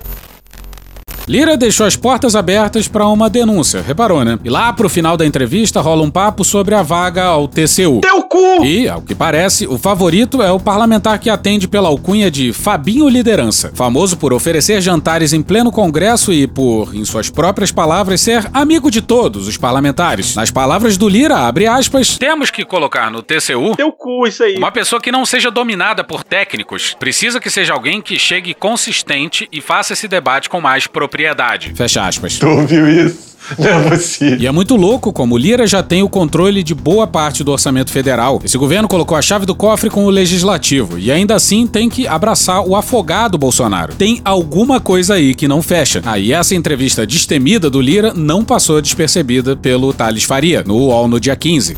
[1.28, 4.38] Lira deixou as portas abertas para uma denúncia, reparou, né?
[4.44, 8.00] E lá pro final da entrevista rola um papo sobre a vaga ao TCU.
[8.00, 8.64] Teu cu!
[8.64, 13.08] E, ao que parece, o favorito é o parlamentar que atende pela alcunha de Fabinho
[13.08, 18.48] Liderança, famoso por oferecer jantares em pleno Congresso e por, em suas próprias palavras, ser
[18.54, 20.36] amigo de todos os parlamentares.
[20.36, 24.56] Nas palavras do Lira, abre aspas, temos que colocar no TCU Teu cu, isso aí.
[24.56, 26.94] uma pessoa que não seja dominada por técnicos.
[26.96, 31.15] Precisa que seja alguém que chegue consistente e faça esse debate com mais propriedade.
[31.16, 31.72] Propriedade.
[31.74, 32.38] Fecha aspas.
[32.38, 33.26] Tu ouviu isso?
[33.58, 34.38] Não é possível.
[34.40, 37.92] E é muito louco como Lira já tem o controle de boa parte do orçamento
[37.92, 38.40] federal.
[38.44, 42.08] Esse governo colocou a chave do cofre com o legislativo e ainda assim tem que
[42.08, 43.94] abraçar o afogado Bolsonaro.
[43.94, 46.02] Tem alguma coisa aí que não fecha.
[46.04, 51.06] Aí ah, essa entrevista destemida do Lira não passou despercebida pelo Thales Faria, no UOL
[51.06, 51.76] no dia 15.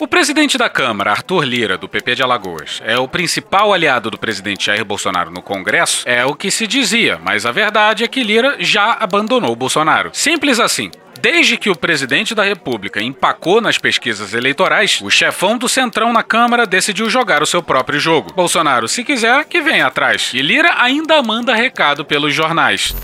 [0.00, 4.16] O presidente da Câmara, Arthur Lira, do PP de Alagoas, é o principal aliado do
[4.16, 6.08] presidente Jair Bolsonaro no Congresso?
[6.08, 10.10] É o que se dizia, mas a verdade é que Lira já abandonou Bolsonaro.
[10.12, 10.92] Simples assim.
[11.20, 16.22] Desde que o presidente da República empacou nas pesquisas eleitorais, o chefão do Centrão na
[16.22, 18.32] Câmara decidiu jogar o seu próprio jogo.
[18.32, 20.30] Bolsonaro, se quiser, que venha atrás.
[20.32, 22.94] E Lira ainda manda recado pelos jornais.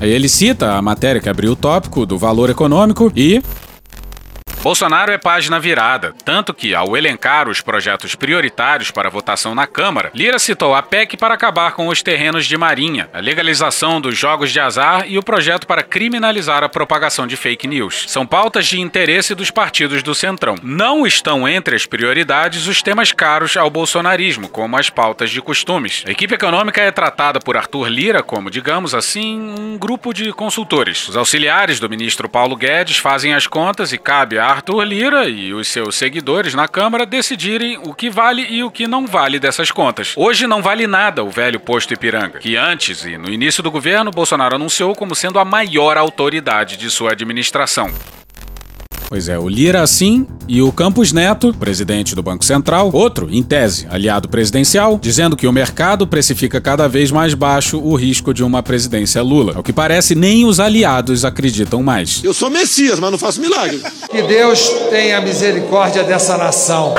[0.00, 3.42] Aí ele cita a matéria que abriu o tópico do valor econômico e
[4.62, 10.12] Bolsonaro é página virada, tanto que, ao elencar os projetos prioritários para votação na Câmara,
[10.14, 14.52] Lira citou a PEC para acabar com os terrenos de marinha, a legalização dos jogos
[14.52, 18.04] de azar e o projeto para criminalizar a propagação de fake news.
[18.06, 20.54] São pautas de interesse dos partidos do Centrão.
[20.62, 26.04] Não estão entre as prioridades os temas caros ao bolsonarismo, como as pautas de costumes.
[26.06, 31.08] A equipe econômica é tratada por Arthur Lira como, digamos assim, um grupo de consultores.
[31.08, 35.54] Os auxiliares do ministro Paulo Guedes fazem as contas e cabe a Arthur Lira e
[35.54, 39.70] os seus seguidores na Câmara decidirem o que vale e o que não vale dessas
[39.70, 40.12] contas.
[40.14, 44.10] Hoje não vale nada o velho posto Ipiranga, que antes e no início do governo
[44.10, 47.90] Bolsonaro anunciou como sendo a maior autoridade de sua administração.
[49.12, 53.42] Pois é, o Lira sim e o Campos Neto, presidente do Banco Central, outro, em
[53.42, 58.42] tese, aliado presidencial, dizendo que o mercado precifica cada vez mais baixo o risco de
[58.42, 59.52] uma presidência Lula.
[59.56, 62.24] Ao que parece, nem os aliados acreditam mais.
[62.24, 63.82] Eu sou Messias, mas não faço milagre.
[64.10, 66.94] Que Deus tenha misericórdia dessa nação.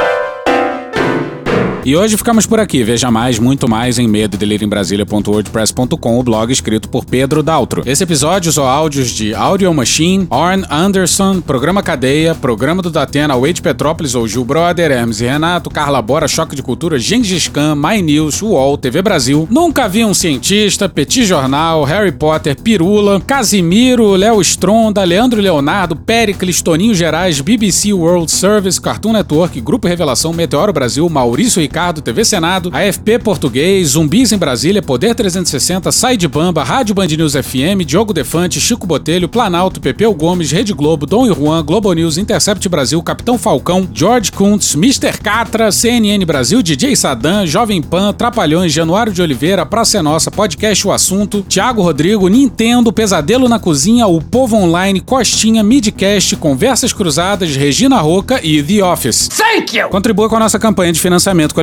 [1.86, 2.82] E hoje ficamos por aqui.
[2.82, 7.84] Veja mais, muito mais em medo Brasília.wordpress.com, o blog escrito por Pedro Daltro.
[7.86, 13.62] Esse episódio usou áudios de Audio Machine, Orn Anderson, Programa Cadeia, Programa do Datena, Wade
[13.62, 18.02] Petrópolis ou Gil Brother, Hermes e Renato, Carla Bora, Choque de Cultura, Gengis Khan, My
[18.02, 24.40] News, UOL, TV Brasil, Nunca Vi um Cientista, Petit Jornal, Harry Potter, Pirula, Casimiro, Léo
[24.40, 31.10] Stronda, Leandro Leonardo, Pericles, Toninho Gerais, BBC World Service, Cartoon Network, Grupo Revelação, Meteoro Brasil,
[31.10, 36.94] Maurício Ricardo, TV Senado, AFP Português, Zumbis em Brasília, Poder 360, Sai de Bamba, Rádio
[36.94, 41.66] Band News FM, Diogo Defante, Chico Botelho, Planalto, Pepeu Gomes, Rede Globo, Dom e Juan,
[41.66, 45.18] Globo News, Intercept Brasil, Capitão Falcão, George Kuntz, Mr.
[45.18, 50.88] Catra, CNN Brasil, DJ Sadam, Jovem Pan, Trapalhões, Januário de Oliveira, Praça é Nossa, Podcast
[50.88, 57.56] O Assunto, Thiago Rodrigo, Nintendo, Pesadelo na Cozinha, O Povo Online, Costinha, Midcast, Conversas Cruzadas,
[57.56, 59.28] Regina Roca e The Office.
[59.30, 59.90] Thank you!
[59.90, 61.63] Contribua com a nossa campanha de financiamento coletivo.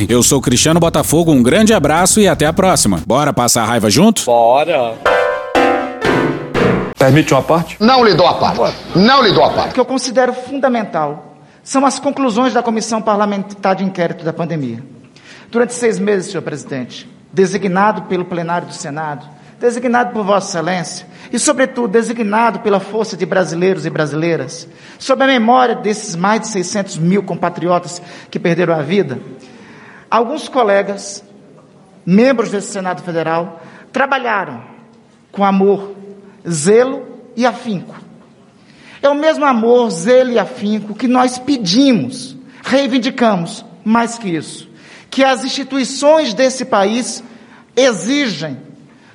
[0.01, 0.05] Brasília.com.br.
[0.09, 3.01] Eu sou Cristiano Botafogo, um grande abraço e até a próxima.
[3.05, 4.25] Bora passar a raiva junto?
[4.25, 4.95] Bora!
[6.97, 7.77] Permite uma parte?
[7.79, 8.77] Não lhe dou a parte.
[8.95, 9.71] Não lhe dou a parte.
[9.71, 14.83] O que eu considero fundamental são as conclusões da Comissão Parlamentar de Inquérito da Pandemia.
[15.49, 19.27] Durante seis meses, senhor presidente, designado pelo plenário do Senado,
[19.59, 25.27] designado por Vossa Excelência e, sobretudo, designado pela força de brasileiros e brasileiras, sob a
[25.27, 29.19] memória desses mais de 600 mil compatriotas que perderam a vida,
[30.11, 31.23] alguns colegas,
[32.05, 34.61] membros desse Senado Federal, trabalharam
[35.31, 35.95] com amor,
[36.47, 37.95] zelo e afinco.
[39.01, 44.69] É o mesmo amor, zelo e afinco que nós pedimos, reivindicamos, mais que isso,
[45.09, 47.23] que as instituições desse país
[47.75, 48.57] exigem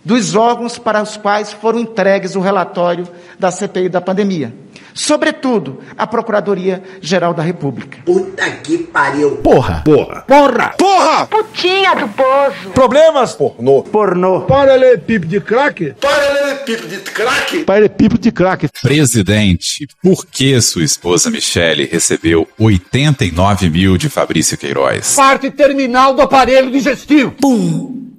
[0.06, 3.08] dos órgãos para os quais foram entregues o relatório
[3.40, 4.54] da CPI da pandemia.
[4.94, 7.98] Sobretudo, a Procuradoria-Geral da República.
[8.04, 9.38] Puta que pariu.
[9.38, 9.82] Porra.
[9.84, 10.22] Porra.
[10.22, 10.74] Porra.
[10.78, 11.26] Porra.
[11.26, 12.70] Putinha do poço.
[12.72, 13.34] Problemas?
[13.34, 13.82] Pornô.
[13.82, 14.42] Pornô.
[14.42, 15.94] Paralelepípedo de crack?
[16.00, 17.64] Paralelepípedo de crack?
[17.64, 18.68] Paralelepípedo de crack.
[18.80, 25.16] Presidente, por que sua esposa Michele recebeu 89 mil de Fabrício Queiroz?
[25.16, 27.32] Parte terminal do aparelho digestivo.
[27.32, 28.05] Pum.